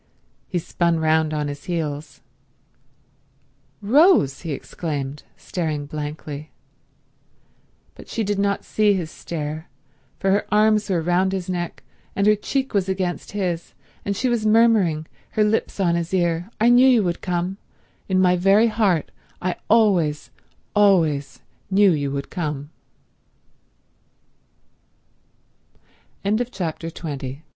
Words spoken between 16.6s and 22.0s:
knew you would come—in my very heart I always, always knew